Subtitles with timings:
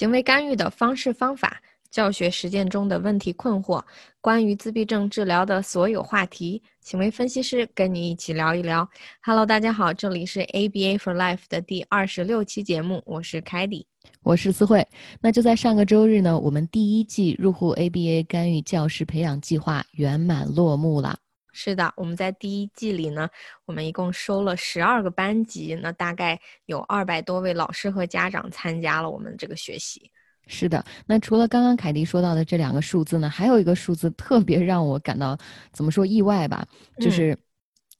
[0.00, 3.84] 行为干预的方式方法、教学实践中的问题困惑，
[4.22, 8.88] 关于自闭症治疗的所有话题，行为分析师跟你一起聊一聊。
[9.20, 13.86] Hello，大家好，这里是 ABA for Life 的第二十六期节目，我是凯迪，
[14.22, 14.88] 我是思慧。
[15.20, 21.18] 那就在上个周日呢，我们第一季入户 ABA 干预教师培养计划圆满落幕了。
[21.52, 23.28] 是的，我们在第一季里呢，
[23.64, 30.10] 我们一共收了十二个班级，那大概有二百多位老师和家长参加了我们这个学习。
[30.46, 35.38] 是的，那除了刚刚凯迪说到的这两个数字呢，还有一个数字特别让我感到
[35.72, 36.66] 怎么说意外吧，
[36.98, 37.38] 就是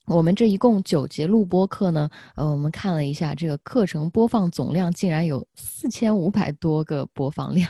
[0.05, 7.69] 我们这一共九节录播课呢，呃，我们看了一下这个课程播放总量竟然有四千五百多个播放量。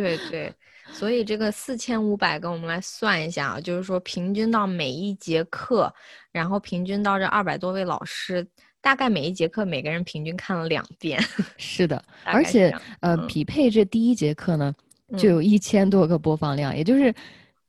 [0.00, 0.52] 对对。
[0.90, 5.92] 所以这个四千五百个，我们来算一下啊，就是说平均到每一节课，
[6.32, 8.46] 然后平均到这二百多位老师，
[8.80, 11.22] 大概每一节课每个人平均看了两遍。
[11.58, 14.74] 是的，而且呃，匹配这第一节课呢，
[15.18, 17.14] 就有一千多个播放量，也就是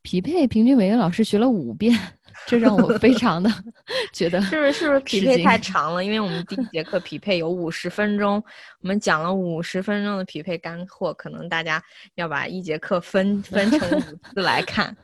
[0.01, 1.93] 匹配平均每个老师学了五遍。
[2.47, 3.49] 这让我非常的
[4.11, 6.03] 觉得是不是是不是匹配太长了？
[6.03, 8.43] 因为我们第一节课匹配有五十分钟，
[8.81, 11.81] 我们讲了五十分钟的匹配干货，可能大家
[12.15, 14.01] 要把一节课分分成五
[14.33, 14.95] 次来看。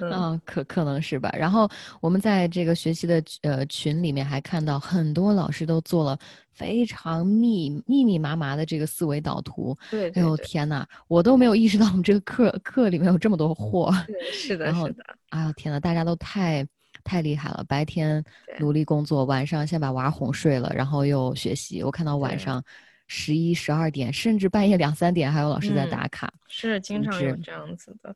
[0.00, 1.32] 嗯，可可能是吧。
[1.36, 1.68] 然后
[2.00, 6.16] 我们在这个学习的呃群里面还看到很多老师都做了
[6.52, 9.76] 非常密密密麻麻的这个思维导图。
[9.90, 13.92] 对，哎呦天哪，我都没有意识到我们这个课课里面有这么多货。
[14.32, 15.04] 是的，是的。
[15.30, 16.64] 哎呦天哪，大家都太。
[17.04, 17.64] 太厉害了！
[17.68, 18.22] 白天
[18.58, 21.82] 努力工作，晚上先把娃哄睡了，然后又学习。
[21.82, 22.62] 我看到晚上
[23.08, 26.32] 十一、十二点，甚至半夜两三点，还有老师在打卡。
[26.48, 28.14] 是经常有这样子的，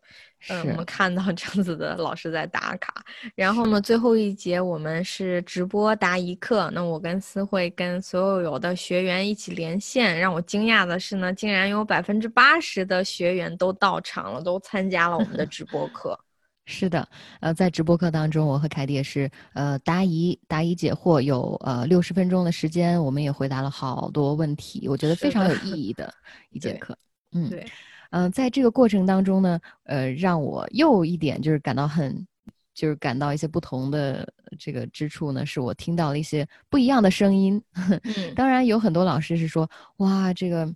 [0.49, 3.03] 嗯，我们看到这样子的老师在打卡。
[3.35, 6.71] 然后呢，最后一节我们是直播答疑课。
[6.73, 10.19] 那我跟思慧跟所有有的学员一起连线。
[10.19, 16.19] 让我惊讶的是呢，竟然有百分之八十的学员都到场了，都参加了我们的直播课。
[16.69, 17.09] 是的，
[17.41, 26.13] 呃，在直播课当中，我和凯迪也是，呃，答疑答疑解惑，有呃六十分钟的时间，我们也回答了好多问题，我觉得非常有意义的
[26.51, 26.99] 一节课。
[27.31, 27.65] 嗯，对，
[28.11, 32.27] 嗯，在这个过程当中呢，呃，让我又一点就是感到很，
[32.75, 34.29] 就是感到一些不同的
[34.59, 37.63] 这个之处呢，是我听到了一些不一样的声音。
[38.35, 40.69] 当然，有很多老师是说，哇，这个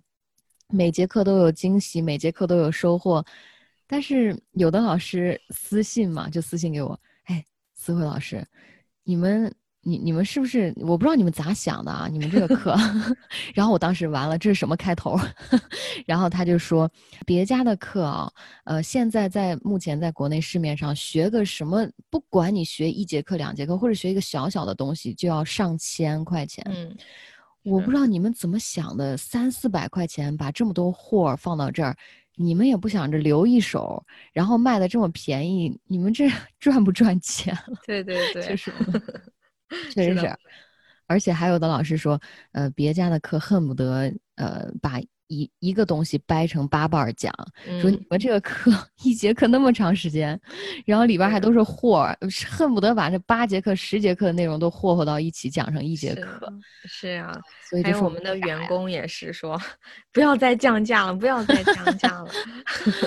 [0.69, 3.25] 每节课都有惊喜，每节课都有收获。
[3.91, 7.43] 但是有的老师私信嘛，就私信给我，哎，
[7.73, 8.47] 思慧老师，
[9.03, 10.73] 你们你你们是不是？
[10.77, 12.07] 我不知道你们咋想的啊？
[12.09, 12.73] 你们这个课，
[13.53, 15.19] 然后我当时完了，这是什么开头？
[16.07, 16.89] 然后他就说，
[17.25, 18.31] 别家的课啊，
[18.63, 26.65] 呃，现在在目前在国内市面上学个什么，不管你学一节课、两节课，或者学一个小小的东西，就要上千块钱。
[26.69, 26.95] 嗯，
[27.63, 31.93] 我不知道你们怎么想的，三四百块钱把这么多货放到这儿。
[32.35, 34.03] 你们也不想着留一手，
[34.33, 36.27] 然后卖的这么便宜，你们这
[36.59, 37.77] 赚不赚钱了？
[37.85, 38.71] 对对对，确实，
[39.93, 40.35] 确实是。
[41.07, 42.19] 而且还有的老师说，
[42.53, 44.99] 呃，别家的课恨不得呃把。
[45.31, 47.33] 一一个东西掰成八瓣讲，
[47.81, 48.69] 说你们这个课
[49.01, 50.37] 一节课那么长时间，
[50.85, 52.13] 然后里边还都是货，
[52.49, 56.51] 恨不得把这八节课、十节课的内容都霍霍到一起讲成一节课。
[56.83, 59.57] 是啊，所以就是我们的员工也是说，
[60.11, 62.29] 不要再降价了，不要再降价了。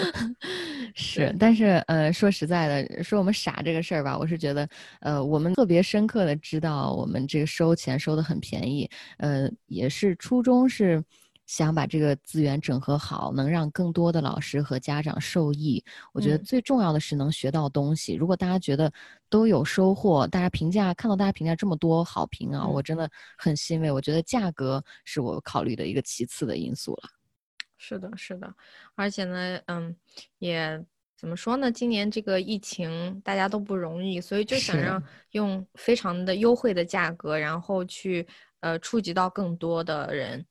[0.96, 4.66] 是，但是呃，说实在的，说我们傻这个事儿吧，我是觉得，
[5.00, 11.04] 呃，我们特别深刻的知道，我们这个收钱收的很便宜，呃，也是初衷是。
[11.46, 15.84] 想把这个资源整合好，能让更多的老师和家长受益。
[16.12, 18.14] 我觉得最重要的是能学到东西。
[18.14, 18.90] 如果大家觉得
[19.28, 23.90] 都有收获，大家评价看到大家评价这么多好评啊，我真的很欣慰。
[23.90, 27.10] 我觉得价格是我考虑的一个其次的因素了。
[27.76, 28.50] 是的，是的，
[28.94, 29.94] 而且呢，嗯，
[30.38, 30.82] 也
[31.18, 31.70] 怎么说呢？
[31.70, 35.02] 今年这个疫情大家都不容易，所以就想让
[35.32, 38.26] 用非常的优惠的价格，然后去
[38.60, 40.42] 呃触及到更多的人。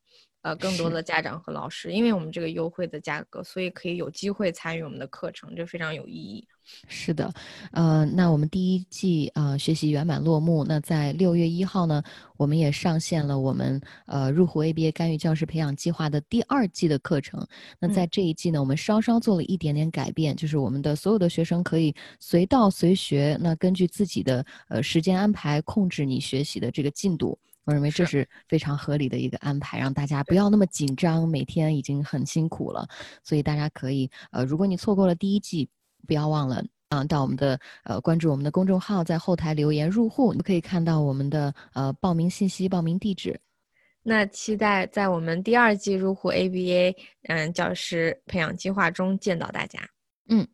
[0.44, 6.46] 呃，更多的家长和老师，因为我们这个优惠的价格，所以可以有机会参与我们的课程，这非常有意义。
[6.88, 7.34] 是的，
[7.72, 10.66] 呃，那我们第一季啊学习圆满落幕。
[10.66, 12.04] 那在六月一号呢，
[12.36, 17.46] 我们也上线了我们呃入户 ABA 干预教师培养计划的第二季的课程。
[17.80, 27.38] 那在这一季呢，我们稍稍做了一点点改变，就是我们的所有的学生可以随到随学，那根据自己的呃时间安排控制你学习的这个进度。
[27.66, 31.28] 我认为这是非常合理的一个安排，让大家不要那么紧张。
[31.28, 32.88] 每天已经很辛苦了，
[33.24, 35.70] 所以大家可以呃，如果你错过了第一季，
[36.06, 43.40] 不要忘了啊，到我们的呃关注我们的公众号，在后台留言入户，你可以看到我们的呃报名信息、报名地址。
[44.02, 46.94] 那期待在我们第二季入户 ABA
[47.30, 49.80] 嗯教师培养计划中见到大家。
[50.28, 50.46] 嗯。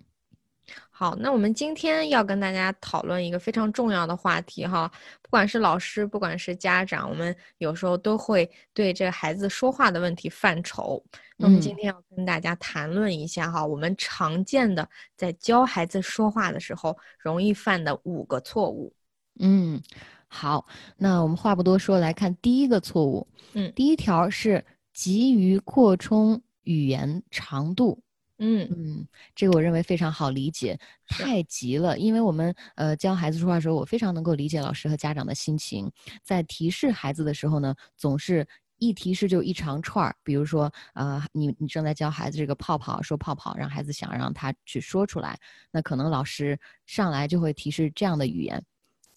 [0.99, 4.91] 好，那我们今天要跟大家讨论一个非常重要的话题哈，
[5.21, 11.01] 不管是老师，不管是家长，我们有时候都会对这个孩子说话的问题犯愁。
[11.37, 14.85] 那我们今天要跟大家谈论一下哈，我们常见的
[15.15, 18.93] 在教孩子说话的时候容易犯的五个错误。
[19.39, 19.81] 嗯，
[20.27, 20.67] 好，
[20.97, 23.25] 那我们话不多说，来看第一个错误。
[23.53, 28.01] 嗯，第一条是急于扩充语言长度。
[28.41, 29.05] 嗯嗯，
[29.35, 31.97] 这个我认为非常好理解，太急了。
[31.99, 35.91] 因为我们呃教孩子说话的时候，我非常能够理解老师和家长的心情。
[36.23, 38.47] 在提示孩子的时候呢，总是
[38.77, 40.15] 一提示就一长串儿。
[40.23, 45.37] 比如说，呃，你你正在教孩子这个泡泡，说泡泡，让孩子想让他去说出来，
[45.69, 48.63] 那可能老师上来就会提示这样的语言，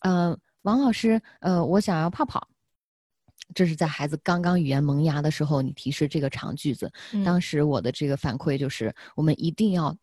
[0.01, 2.49] 呃，王老师，呃，我想要泡泡。
[3.55, 6.91] 这是在孩子刚刚语言萌芽的时候，你提示这个长句子。
[7.25, 9.95] 当时我的这个反馈就是，我们一定要，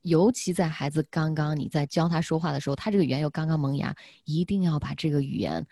[0.00, 5.64] 尤其在孩子刚刚你在教他说话的时候，他这个语言又刚刚萌芽，一定要把这个语言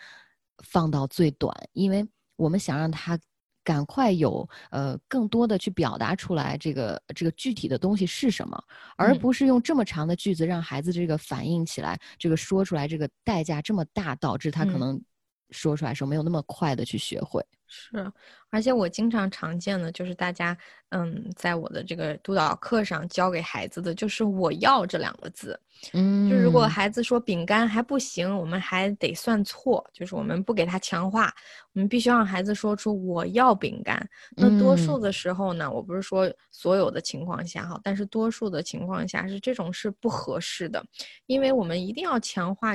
[0.62, 2.06] 放到最短，因为
[2.36, 3.18] 我们想让他
[3.64, 8.62] 赶快有呃更多的去表达出来这个这个具体的东西是什么，
[8.96, 15.02] 而不是用这么长的句子让孩子这个反应起来，这个说出来这个代价这么大，导致他可能。
[15.50, 18.10] 说出来时候没有那么快的去学会，是，
[18.50, 20.56] 而且我经常常见的就是大家，
[20.90, 25.58] 嗯，在我的这个督导课上教给孩子的就是“我要”这两个字，
[25.92, 31.32] 嗯，就如果孩子说饼干还不行，我们还得算错，就是我们不给他强化，
[31.72, 34.04] 我们必须让孩子说出“我要饼干”。
[34.36, 40.84] 那多数的时候呢，我不是说所有的情况下哈，但是多数的情况下是这种是不合适的，
[41.26, 42.72] 因为我们一定要强化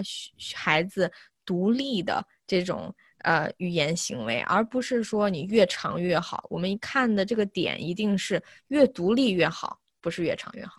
[0.54, 1.12] 孩子
[1.46, 2.26] 独立的。
[2.48, 2.94] 这种
[3.24, 6.46] 呃语言行为，而不是说你越长越好。
[6.50, 10.76] 我们一看的这个点一定是越独立越好，不是越长越好。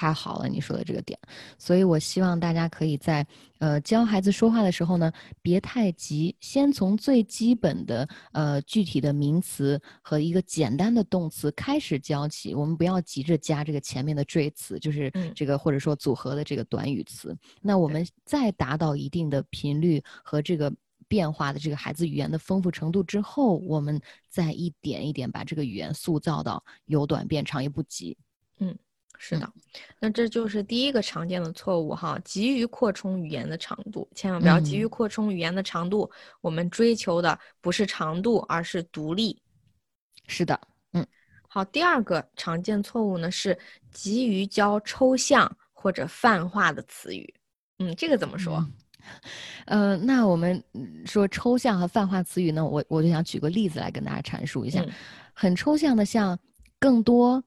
[0.00, 1.18] 太好了，你说的这个点。
[1.58, 3.26] 所以我希望大家可以在
[3.58, 5.12] 呃教孩子说话的时候呢，
[5.42, 12.54] 别太急，先从最基本的呃具体的名词和一个简单的动词开始教起。
[12.54, 17.36] 我们不要急着加这个前面的缀词，就是这个或者说组合的这个短语词。
[17.60, 20.72] 那我们再达到一定的频率和这个。
[21.08, 28.16] 变化的这个孩子语言的丰富程度之后，我们再一点一点把这个语言塑造到由短变长，也不急。
[28.60, 28.78] 嗯，
[29.22, 29.46] 是的。
[29.98, 36.10] 那这就是第一个常见的错误哈，急于扩充语言的长度，千万不要急于扩充语言的长度。
[36.40, 39.38] 我们追求的不是长度，而是独立。
[40.26, 40.58] 是的，
[40.94, 41.06] 嗯。
[41.46, 43.56] 好，第二个常见错误呢是
[43.92, 47.34] 急于教抽象或者泛化的词语。
[47.78, 48.66] 嗯，这个怎么说？
[49.66, 50.62] 呃，那我们
[51.04, 54.82] 说抽象和泛化词语呢，我我就想举个例子来跟大家阐述一下。
[55.34, 56.38] 很抽象的，像
[56.78, 57.42] 更多，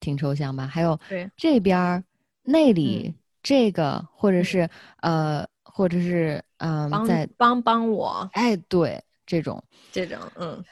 [0.00, 0.66] 挺抽象吧？
[0.66, 0.98] 还有
[1.36, 2.04] 这边儿、
[2.42, 4.68] 那里、这个，或者是
[5.02, 8.28] 呃，或者是嗯，在帮帮我。
[8.32, 9.62] 哎，对，这种
[9.92, 10.64] 这种，嗯，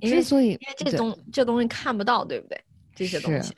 [0.00, 2.60] 之所以因为这东这东西看不到，对不对？
[2.94, 3.54] 这些东西，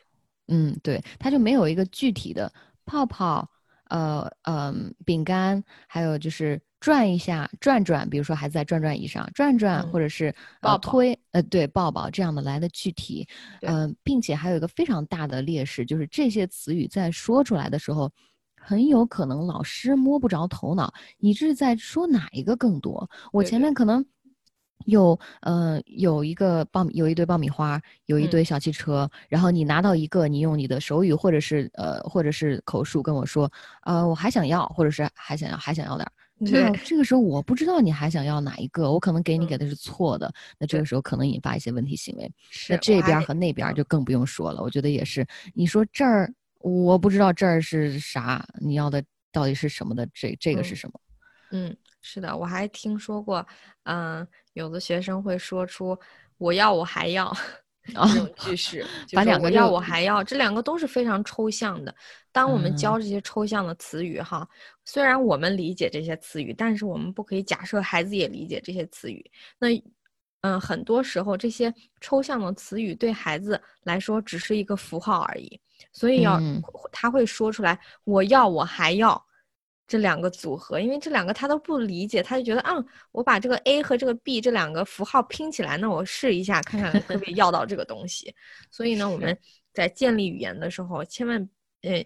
[0.48, 2.52] 嗯，对，它就没有一个具体的
[2.84, 3.48] 泡泡。
[3.88, 13.24] 呃嗯，饼干，还有就是转一下，转转，比如说孩子在转转椅上转转，或者是抱推，呃，对，抱抱这样的来的具体，
[13.60, 18.10] 嗯，并且还有一个非常大的劣势，就是这些词语在说出来的时候，
[18.60, 23.08] 很有可能老师摸不着头脑，你这是在说哪一个更多？
[23.32, 24.04] 我前面可能。
[24.86, 33.48] 有，呃，有一个爆，有一堆爆米花，有一堆小汽车，然后你拿到一个，你用你的手语或者是呃，或者是口述跟我说，
[33.82, 36.10] 呃，我还想要，或者是还想要，还想要点儿。
[36.44, 42.30] 对，这个时候我不知道你还想要哪一个，我可能给你给的是错的，那这个时候可能引发一些问题行为。
[42.50, 44.62] 是，那这边和那边就更不用说了。
[44.62, 50.06] 我觉得也是，你说这儿我不知道这儿是啥，你要的到底是什么的？
[50.12, 51.00] 这这个是什么？
[51.50, 51.76] 嗯。
[52.04, 53.46] 是的，我还听说过，
[53.84, 55.96] 嗯，有的学生会说出
[56.36, 57.30] “我要，我还要”
[57.86, 61.94] 这种句式， 把两个要我还要，这两个都是非常抽象的。
[62.30, 64.48] 当我们教这些抽象的词语，哈，
[64.84, 69.28] 虽然我们理解这些词语，但是我们不可以假设孩子也理解这些词语。
[69.58, 69.68] 那，
[70.42, 75.60] 嗯，很多时候这些抽象的词语对孩子来说只是一个符号而已，
[75.92, 76.40] 所以要
[76.90, 79.22] 他会说出来“我要，我还要”。
[79.92, 88.34] 这两个组合，因为这两个他都不理解，他就觉得，嗯，我把这个 A 和这个 B 这两个符号拼起来，那我试一下，看看可不可以要到这个东西。
[88.70, 89.38] 所以呢，我们
[89.74, 91.46] 在建立语言的时候，千万，
[91.82, 92.02] 呃，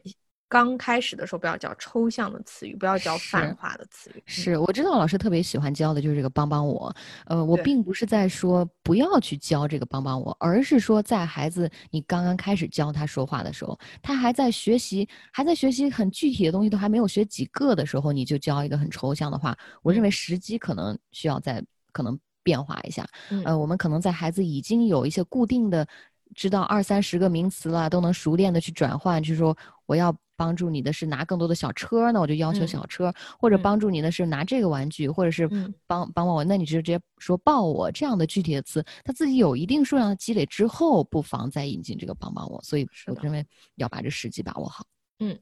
[0.49, 4.23] 刚开始的时候不要教抽象的词语，不要教泛化的词语。
[4.27, 6.95] 是，我知道老师特别喜欢教的就是这个帮帮我。
[7.27, 21.61] 呃，我并不是在说不要去教这个帮帮我，而是说在孩子你刚刚开始教他说话的时候，他还在学习，还在学习很具体的东西，都还没有学几个的时候，你就教一个很抽象的话，我认为时机可能需要再
[21.91, 23.05] 可能变化一下。
[23.45, 25.87] 呃，我们可能在孩子已经有一些固定的。
[26.35, 29.23] 知道二三十个名词了，都能熟练的去转换。
[29.23, 38.85] 就是说，我要帮助你的是拿更多的小车，那我就要求小车；或者帮助你的是拿这个玩具，或者是帮帮帮我，那你就直接说抱我这样的具体的词。
[39.05, 42.61] 他自己有一定数量的积累之后，不妨再引进这个帮帮我。
[42.63, 44.85] 所以我认为要把这时机把握好。
[45.21, 45.39] 嗯，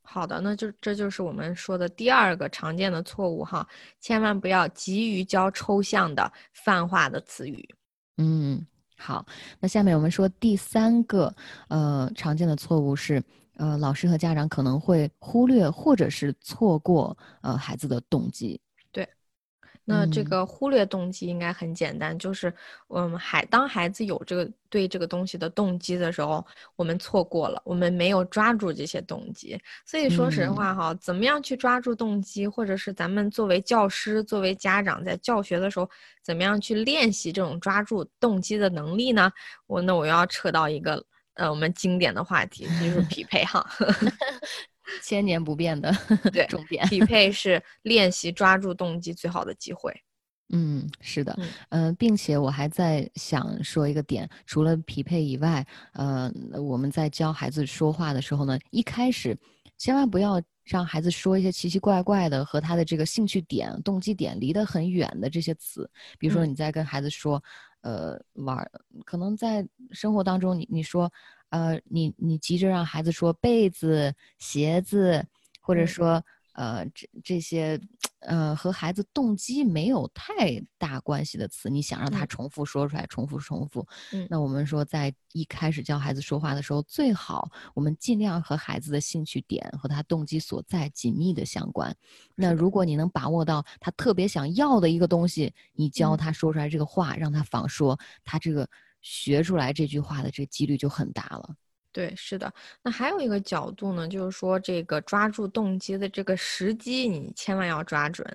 [0.00, 3.66] 好的，那就这就是我们说的第二个常见的错误哈，
[4.00, 7.68] 千万不要急于教抽象的泛化的词语。
[8.16, 8.66] 嗯。
[8.98, 9.26] 好，
[9.58, 11.34] 那下面我们说第三个，
[11.66, 13.20] 呃，常见的错误是，
[13.56, 18.60] 呃，老师和家长可能会忽略或者是错过，呃，孩子的动机。
[18.90, 19.08] 对
[19.84, 22.54] 那这个忽略动机应该很简单，就是
[22.86, 26.44] 我们孩当孩子有这个对这个东西的动机的时候，
[26.76, 29.60] 我们错过了，我们没有抓住这些动机。
[29.84, 35.90] 所以说实话哈，怎么样去抓住动机，或者是咱们作为教师、作为家长在教学的时候，
[36.22, 39.32] 怎么样去练习这种抓住动机的能力呢？
[39.66, 43.64] 我那我要扯到一个呃我们经典的话题，就是匹配哈。
[45.02, 45.90] 千年不变的
[46.32, 49.92] 对重点，匹配是练习抓住动机最好的机会。
[50.54, 51.34] 嗯，是的，
[51.70, 59.34] 嗯，并且我还在想说一个点，除了匹配以外，呃，我们在教孩子说话的时候呢，一开始
[59.78, 65.88] 千万不要让孩子说一些奇奇怪怪的和他的这个兴趣点、动机点离得很远的这些词。
[66.18, 67.42] 比如说你在跟孩子说，
[67.82, 68.68] 呃，玩，
[69.04, 71.12] 可能在生活当中，你你说。
[71.52, 75.22] 呃，你你急着让孩子说被子、鞋子，
[75.60, 77.80] 或者说呃这这些，
[78.20, 83.86] 呃和孩子动机没有太大关系的词，你想让他重复说出来，重复重复。
[84.12, 91.94] 嗯，那我们说在一开始教孩子说话的时候，最好我们尽量和孩子的兴趣点和他动机所在紧密的相关。
[92.34, 98.68] 那如果你能把握到他特别想要的一个东西，你教他说出来这个话，让他仿说，他这个。
[99.04, 101.56] 学出来这句话的这个几率就很大了。
[101.92, 102.52] 对，是的。
[102.82, 108.26] 那还有一个角度呢，就是说这个抓住动机的这个时机，你千万要抓准，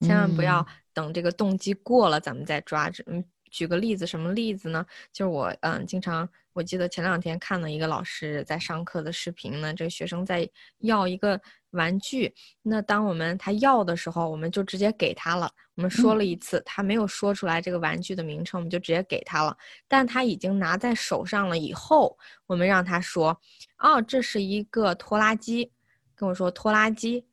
[0.00, 3.06] 千万不要等这个动机过了咱们再抓准。
[3.08, 4.84] 嗯，举个例子，什么例子呢？
[5.12, 11.40] 就是我嗯，经常我记得前两天看了一个老师在上课的视频呢，这个学生在要一个。
[11.74, 15.50] 玩具，那当我们他要的时候，我们就直接给他了。
[15.76, 19.56] 我们说了一次，他没有说出来这个玩具的名称，我们就直接给他了。
[19.88, 22.16] 但他已经拿在手上了以后，
[22.46, 23.36] 我们让他说
[23.78, 25.70] ：“哦，这是一个拖拉机。”
[26.14, 27.24] 跟我说拖拉机。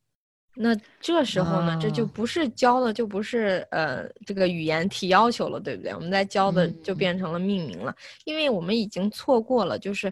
[0.56, 5.94] 那这时候呢，这就不是教的，就不是呃这个语言提要求了，对不对？
[5.94, 7.96] 我们在教的就变成了命名了，
[8.26, 10.12] 因为我们已经错过了，就是。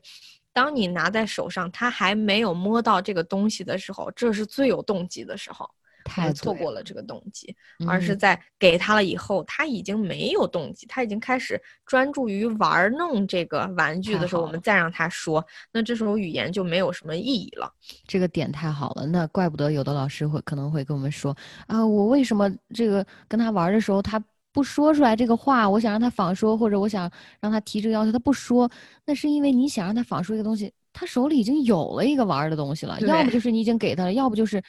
[0.60, 5.66] 当你拿在手上，他还没有摸到这个东西的时候，这是最有动机的时候。
[6.04, 7.56] 太错过了这个动机，
[7.88, 17.72] 而是在给他了以后，他已经没有动机，他已经开始专注于玩弄这个玩具的时候，我们再让他说，那这时候语言就没有什么意义了。
[18.06, 21.36] 这个点太好了，那怪不得有的老师会可能会跟我们说
[21.68, 24.22] 啊，我为什么这个跟他玩的时候他。
[24.60, 28.70] 不说出来这个话，我想让他仿说，或者我想让他提这个要求，他不说，
[29.06, 34.62] 那是因为你想让他仿说一个东西，他手里已经有了一个玩的东西了，要不就是你已经给他了，要不就是，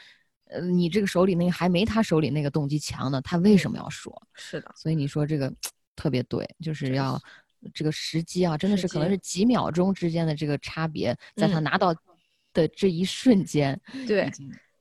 [0.44, 4.16] 呃，你这个手里那个还没他手里那个动机强呢，他为什么要说？
[4.34, 5.52] 是的，所以你说这个
[5.96, 7.20] 特别对，就是要
[7.74, 11.92] 这个时机啊，真的是可能是几秒钟之间的这个差别，在他拿到
[12.52, 14.30] 的这一瞬间，对，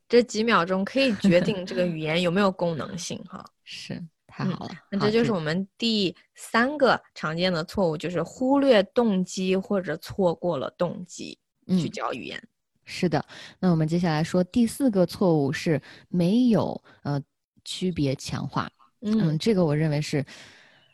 [0.08, 4.00] 这几秒钟可以决定这个语言有没有功能性哈，是。
[4.40, 12.42] 太好了，那这就是我们第三个常见的错误，就是忽略动机或者错过了动机去教语言。
[12.86, 13.24] 是的，
[13.60, 17.22] 那我们接下来说第四个错误是没有呃
[17.66, 18.70] 区别强化。
[19.02, 20.26] 嗯，这个我认为是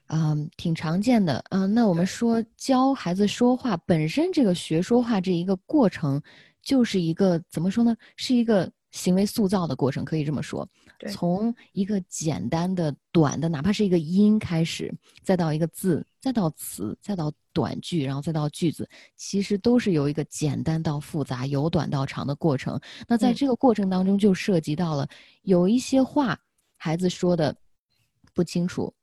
[0.07, 1.45] 嗯挺常见的。
[1.51, 6.19] 嗯，那我们说教孩子说话本身，这个学说话这一个过程，
[6.63, 7.95] 就是一个怎么说呢？
[8.15, 8.71] 是一个。
[8.91, 10.65] 行为塑造的过程可以这么说，
[11.11, 14.93] 从一个简单的短的，哪怕是一个音开始，
[15.23, 22.79] 再到一个字，再到词，再到短句，然后再到句子，其实都是由一个简单到复杂，由短到长的过程。
[23.07, 25.07] 那在这个过程当中，就涉及到了
[25.43, 26.39] 有一些话
[26.77, 27.55] 孩子说的
[28.33, 28.93] 不清楚，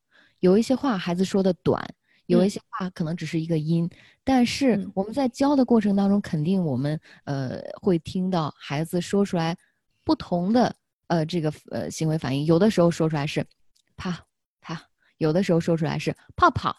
[0.41, 1.83] 有一些话孩子说的短，
[2.27, 3.89] 有一些话可能只是一个音，
[4.25, 9.57] 但是我们在教的过程当中，肯定我们呃会听到孩子说出来
[10.05, 10.75] 不同的
[11.13, 13.47] 呃这个呃行为反应，有的时候说出来是
[13.99, 14.19] 啪
[14.63, 14.81] 啪，
[15.19, 16.75] 有的时候说出来是泡泡，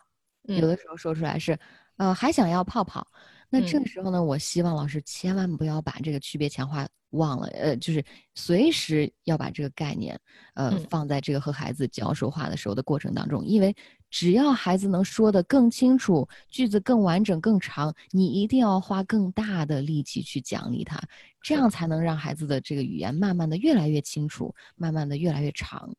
[0.47, 1.57] 有的时候说出来是
[1.97, 3.05] 呃还想要泡泡。
[3.53, 10.19] 那这个时候呢，我希望老师千万不要把这个区别强化忘了，呃，就是随时要把这个概念，
[10.55, 13.75] 呃，放在这个和孩子教说话的时候的过程当中，因为
[14.09, 20.99] 只要孩子能说的更清楚，句子更完整、更长，你一定要花更大的力气去奖励他，
[21.39, 25.93] 这样才能让孩子的这个语言慢慢的越来越清楚，慢慢的越来越长。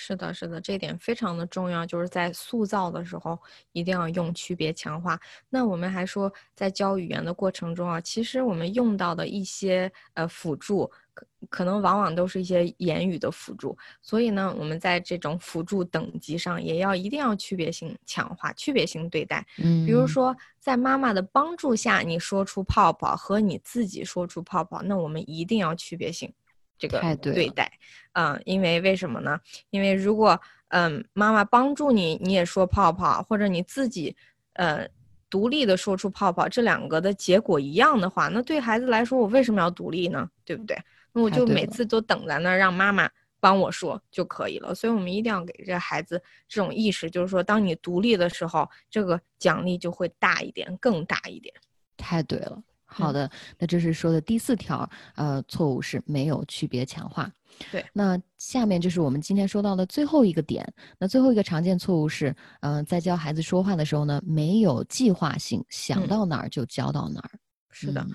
[0.00, 3.36] 是的，是的，这点非常的重要，就是在塑造的时候
[3.72, 5.18] 一定要用区别强化。
[5.50, 13.76] 那我们还说，在教语言的过程中啊，其实我们用到的一些呃辅助，可可能往往都是一些言语的辅助。
[14.00, 19.44] 所以呢，我们在这种辅助等级上，也要一定要区别性强化，区别性对待。
[19.58, 26.32] 嗯，比如说，在妈妈的帮助下，你说出泡泡和你自己说出泡泡，那我们一定要区别性。
[26.78, 27.70] 这个对待，
[28.12, 29.38] 嗯，因为为什么呢？
[29.70, 34.16] 因为如果嗯妈妈帮助你，你也说泡泡，或者你自己
[34.54, 34.86] 呃
[35.28, 40.28] 独立的说出泡泡，这两个的结果一样的话，那对孩子来说，我为什么要独立呢？
[40.44, 40.76] 对不对？
[41.12, 43.08] 那我就每次都等在那儿让妈妈
[43.40, 44.74] 帮我说就可以了。
[44.74, 51.54] 所以我们一定要给这孩子这种意识，就是说，当你独立的时候，这个奖励就会大一点，更大一点。
[51.96, 52.62] 太对了。
[52.90, 57.30] 好的，那这是说的第四条，呃，错误是没有区别强化。
[57.70, 60.66] 对，那下面就是我们今天说到的最后一个点。
[60.98, 67.30] 那最后一个常见错误是，嗯，在教孩子说话的时候呢，没有计划性，想到哪儿就教到哪儿。
[67.70, 68.06] 是的，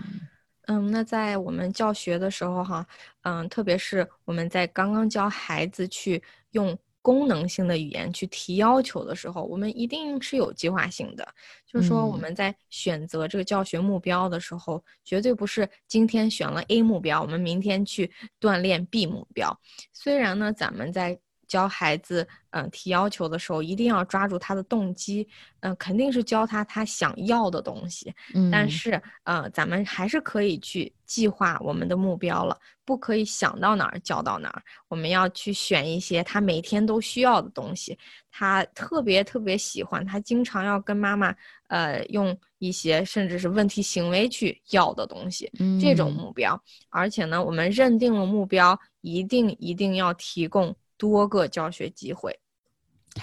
[0.68, 2.86] 嗯，那在我们教学的时候哈，
[3.22, 6.78] 嗯，特别是我们在刚刚教孩子去用。
[7.04, 11.28] 功能性的语言去提要求的时候，我们一定是有计划性的。
[11.68, 19.56] 就是说，我们在选择这个教学目标的时候，绝对不是今天选了 A 目标，我们明天去锻炼 B 目标。
[19.92, 21.20] 虽然呢，咱们在。
[21.54, 25.28] 教孩子，嗯，提要求的时候，一定要抓住他的动机，
[25.60, 28.12] 嗯，肯定是教他他想要的东西。
[28.34, 34.64] 嗯，但是，呃，咱们还是可以去计划我们的目标了，不可以想到哪儿教到哪儿。
[34.88, 37.96] 我们要去选一些他每天都需要的东西，
[38.32, 41.36] 他特别特别喜欢，他经常要跟妈妈，
[41.68, 45.52] 呃，用一些甚至是问题行为去要的东西。
[45.80, 50.76] 这种目标，而且呢，我们认定了目标，一定一定要提供。
[51.04, 52.40] 多个教学机会，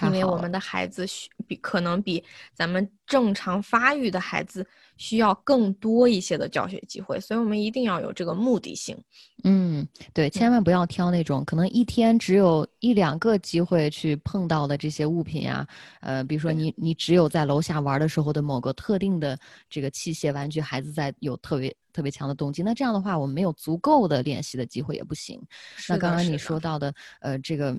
[0.03, 2.23] 因为我们的孩子需比可能比
[2.53, 8.97] 咱们正常发育的孩子需要更多一些的教学机会，所以我们一定要有这个目的性。
[9.43, 15.67] 嗯，对，千万不要挑那种可能一天只有一两个机会去碰到的这些物品呀。
[15.99, 19.37] 呃，比如说你你只有在楼下玩的时候的某个特定的
[19.69, 25.41] 这个器械玩具，孩子在有特别特别强的动机，那这样的话我们没有足够的练习的机会也不行。
[25.89, 27.77] 那刚刚你说到的呃这个。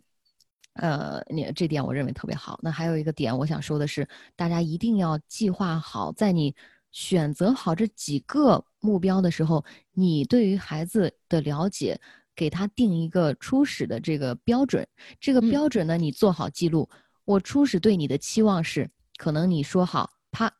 [0.74, 2.58] 呃，你这点我认为特别好。
[2.62, 6.54] 那还有一个点，我想说的是，大家一定要计划好，在你
[6.90, 12.00] 选择好这几个目标的时候，你对于孩子的了解，
[12.34, 14.86] 给他定一个初始的这个标准。
[15.20, 16.88] 这个标准呢，你做好记录。
[17.24, 20.50] 我初始对你的期望是，可能你说好啪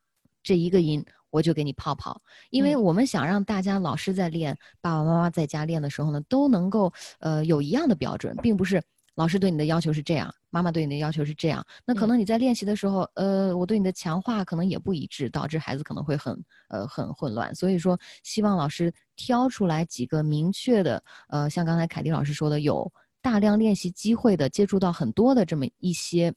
[0.43, 2.21] 这一个音，我就给你泡泡。
[2.51, 8.81] 因为我们想让大家老师在练，爸爸妈妈在家练的时候呢，都能够呃有一样的标准，并不是。
[9.15, 16.37] 老师对你的要求是这样，妈妈对你的要求是这样，那可能你在练习的时候，呃，我对你的强化可能也不一致，导致孩子可能会很
[16.69, 17.53] 呃很混乱。
[17.53, 26.33] 所以说，希望老师挑出来几个明确的，呃，像刚才凯迪老师说的，有大量练习机会的，接触到很多的这么一些。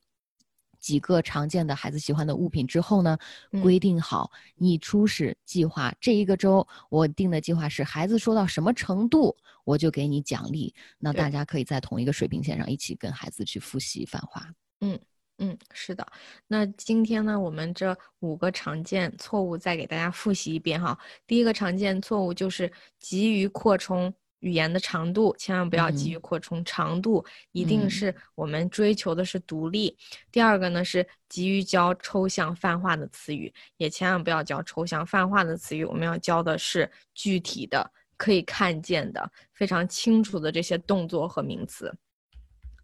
[0.86, 3.18] 几个常见的孩子喜欢的物品之后呢，
[3.60, 10.72] 规定好你初始计划这一个周，我定的计划是孩子说到什么程度，我就给你奖励。
[11.00, 14.48] 那大家可以在同一个水平线上一起跟孩子去复习泛化。
[14.80, 14.96] 嗯
[15.38, 16.06] 嗯，是的。
[16.46, 20.96] 那今天呢，我们这五个常见错误再给大家复习一遍哈。
[21.26, 22.70] 第一个常见错误就是
[23.00, 24.14] 急于扩充。
[24.40, 29.96] 语言的长度千万不要急于扩充，长度一定是我们追求的是独立。
[30.30, 41.92] 第二个呢是急于教抽象泛化的词语，也千万不要教抽象泛化的词语，我们要教的是具体的、可以看见的、非常清楚的这些动作和名词。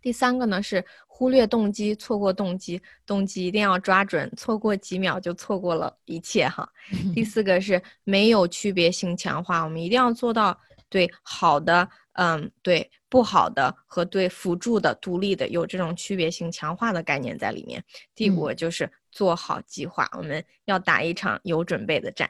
[0.01, 6.69] 第三个呢是忽略动机，错过动机，动机一定要抓准，错过几秒就错过了一切哈。
[7.15, 10.59] 第四个是没有区别性强化，我们一定要做到。
[10.93, 17.83] 对好的，嗯，对不好的和对辅助的、独立的有这种区别性强化的概念在里面。
[18.15, 22.29] 第五就是做好计划，我们要打一场有准备的战。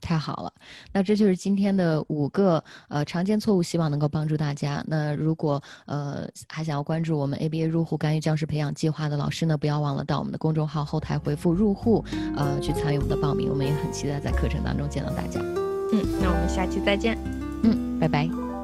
[0.00, 0.52] 太好了，
[0.92, 4.84] 那这就是今天的五个呃常见错误，希望能够帮助大家。
[4.86, 12.04] 那如果呃还想要关注我们 ABA 入户干预教师培养计划的老师呢，不要忘了到我们的公众号后台回复入户，
[12.36, 13.48] 呃去参与我们的报名。
[13.50, 15.40] 我们也很期待在课程当中见到大家。
[15.92, 17.16] 嗯，那我们下期再见。
[17.66, 18.55] 嗯拜拜。